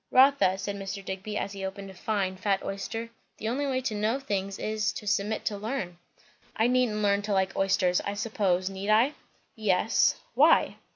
[0.09, 1.05] "Rotha," said Mr.
[1.05, 4.91] Digby, as he opened a fine, fat oyster, "the only way to know things is,
[4.93, 5.99] to submit to learn."
[6.55, 9.13] "I needn't learn to like oysters, I suppose, need I?"
[9.55, 10.77] "Yes." "Why?"